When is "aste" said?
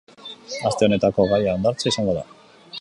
0.69-0.87